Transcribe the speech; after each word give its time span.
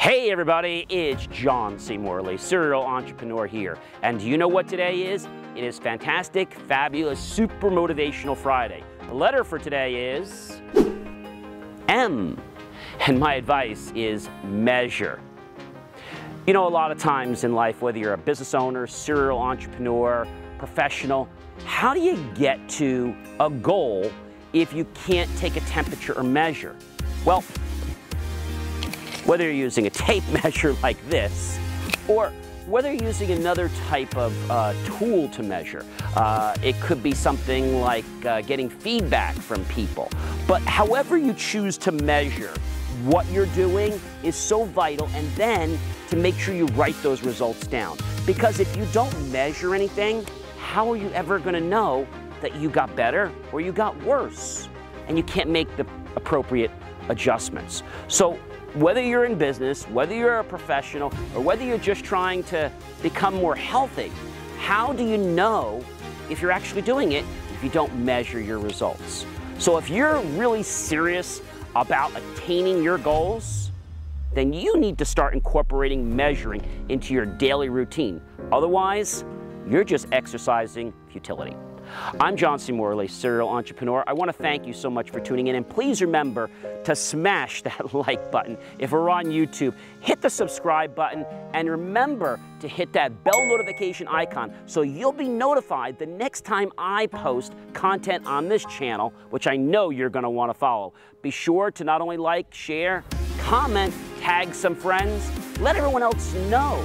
Hey 0.00 0.30
everybody, 0.30 0.86
it's 0.88 1.26
John 1.26 1.76
C. 1.76 1.98
Morley, 1.98 2.38
serial 2.38 2.84
entrepreneur 2.84 3.48
here. 3.48 3.76
And 4.02 4.20
do 4.20 4.28
you 4.28 4.38
know 4.38 4.46
what 4.46 4.68
today 4.68 5.02
is? 5.02 5.26
It 5.56 5.64
is 5.64 5.80
fantastic, 5.80 6.54
fabulous, 6.54 7.18
super 7.18 7.68
motivational 7.68 8.36
Friday. 8.36 8.84
The 9.08 9.14
letter 9.14 9.42
for 9.42 9.58
today 9.58 10.14
is 10.14 10.62
M. 11.88 12.40
And 13.08 13.18
my 13.18 13.34
advice 13.34 13.90
is 13.96 14.28
measure. 14.44 15.18
You 16.46 16.52
know, 16.52 16.68
a 16.68 16.70
lot 16.70 16.92
of 16.92 16.98
times 16.98 17.42
in 17.42 17.52
life, 17.52 17.82
whether 17.82 17.98
you're 17.98 18.14
a 18.14 18.18
business 18.18 18.54
owner, 18.54 18.86
serial 18.86 19.40
entrepreneur, 19.40 20.28
professional, 20.58 21.28
how 21.64 21.92
do 21.92 21.98
you 21.98 22.16
get 22.36 22.68
to 22.68 23.16
a 23.40 23.50
goal 23.50 24.12
if 24.52 24.72
you 24.72 24.84
can't 24.94 25.28
take 25.38 25.56
a 25.56 25.60
temperature 25.62 26.16
or 26.16 26.22
measure? 26.22 26.76
Well, 27.24 27.42
whether 29.28 29.44
you're 29.44 29.52
using 29.52 29.86
a 29.86 29.90
tape 29.90 30.26
measure 30.42 30.72
like 30.82 30.96
this, 31.10 31.58
or 32.08 32.32
whether 32.66 32.90
you're 32.90 33.04
using 33.04 33.30
another 33.30 33.68
type 33.86 34.16
of 34.16 34.50
uh, 34.50 34.72
tool 34.84 35.28
to 35.28 35.42
measure. 35.42 35.84
Uh, 36.16 36.54
it 36.62 36.78
could 36.80 37.02
be 37.02 37.12
something 37.12 37.80
like 37.80 38.06
uh, 38.24 38.40
getting 38.42 38.70
feedback 38.70 39.34
from 39.34 39.62
people. 39.66 40.10
But 40.46 40.62
however 40.62 41.18
you 41.18 41.34
choose 41.34 41.76
to 41.78 41.92
measure, 41.92 42.54
what 43.04 43.26
you're 43.30 43.46
doing 43.46 44.00
is 44.22 44.34
so 44.34 44.64
vital, 44.64 45.08
and 45.14 45.30
then 45.32 45.78
to 46.08 46.16
make 46.16 46.38
sure 46.38 46.54
you 46.54 46.66
write 46.68 47.00
those 47.02 47.22
results 47.22 47.66
down. 47.66 47.98
Because 48.24 48.60
if 48.60 48.74
you 48.76 48.86
don't 48.92 49.30
measure 49.30 49.74
anything, 49.74 50.24
how 50.58 50.90
are 50.90 50.96
you 50.96 51.10
ever 51.10 51.38
to 51.38 51.60
know 51.60 52.06
that 52.40 52.56
you 52.56 52.70
got 52.70 52.94
better 52.96 53.30
or 53.52 53.60
you 53.60 53.72
got 53.72 53.94
worse? 54.02 54.70
And 55.06 55.18
you 55.18 55.24
can't 55.24 55.50
make 55.50 55.74
the 55.76 55.86
appropriate 56.16 56.70
adjustments. 57.08 57.82
So 58.08 58.38
whether 58.78 59.02
you're 59.02 59.24
in 59.24 59.36
business, 59.36 59.84
whether 59.88 60.14
you're 60.14 60.38
a 60.38 60.44
professional, 60.44 61.12
or 61.34 61.40
whether 61.40 61.64
you're 61.64 61.78
just 61.78 62.04
trying 62.04 62.44
to 62.44 62.70
become 63.02 63.34
more 63.34 63.56
healthy, 63.56 64.12
how 64.58 64.92
do 64.92 65.04
you 65.04 65.18
know 65.18 65.84
if 66.30 66.40
you're 66.40 66.52
actually 66.52 66.82
doing 66.82 67.12
it 67.12 67.24
if 67.52 67.64
you 67.64 67.70
don't 67.70 67.92
measure 67.98 68.40
your 68.40 68.60
results? 68.60 69.26
So 69.58 69.78
if 69.78 69.90
you're 69.90 70.20
really 70.36 70.62
serious 70.62 71.42
about 71.74 72.12
attaining 72.16 72.80
your 72.80 72.98
goals, 72.98 73.72
then 74.34 74.52
you 74.52 74.78
need 74.78 74.96
to 74.98 75.04
start 75.04 75.34
incorporating 75.34 76.14
measuring 76.14 76.62
into 76.88 77.14
your 77.14 77.26
daily 77.26 77.70
routine. 77.70 78.20
Otherwise, 78.52 79.24
you're 79.68 79.84
just 79.84 80.06
exercising 80.12 80.92
futility. 81.10 81.56
I'm 82.20 82.36
John 82.36 82.58
C. 82.58 82.72
Morley, 82.72 83.08
serial 83.08 83.48
entrepreneur. 83.48 84.04
I 84.06 84.12
want 84.12 84.28
to 84.28 84.32
thank 84.32 84.66
you 84.66 84.72
so 84.72 84.90
much 84.90 85.10
for 85.10 85.20
tuning 85.20 85.46
in, 85.46 85.56
and 85.56 85.68
please 85.68 86.00
remember 86.00 86.50
to 86.84 86.94
smash 86.96 87.62
that 87.68 87.94
like 87.94 88.30
button. 88.30 88.56
If 88.78 88.92
we're 88.92 89.10
on 89.10 89.26
YouTube, 89.26 89.74
hit 90.00 90.20
the 90.20 90.30
subscribe 90.30 90.94
button, 90.94 91.24
and 91.54 91.68
remember 91.68 92.40
to 92.60 92.68
hit 92.68 92.92
that 92.92 93.24
bell 93.24 93.46
notification 93.46 94.08
icon 94.08 94.52
so 94.66 94.82
you'll 94.82 95.12
be 95.12 95.28
notified 95.28 95.98
the 95.98 96.06
next 96.06 96.44
time 96.44 96.72
I 96.76 97.06
post 97.06 97.52
content 97.72 98.26
on 98.26 98.48
this 98.48 98.64
channel, 98.64 99.12
which 99.30 99.46
I 99.46 99.56
know 99.56 99.90
you're 99.90 100.10
going 100.10 100.24
to 100.24 100.30
want 100.30 100.50
to 100.50 100.54
follow. 100.54 100.94
Be 101.22 101.30
sure 101.30 101.70
to 101.72 101.84
not 101.84 102.00
only 102.00 102.16
like, 102.16 102.52
share, 102.52 103.04
comment, 103.38 103.94
tag 104.20 104.54
some 104.54 104.74
friends, 104.74 105.30
let 105.60 105.76
everyone 105.76 106.02
else 106.02 106.34
know 106.50 106.84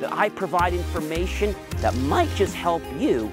that 0.00 0.12
I 0.12 0.28
provide 0.28 0.74
information 0.74 1.54
that 1.78 1.94
might 1.96 2.32
just 2.36 2.54
help 2.54 2.82
you 2.98 3.32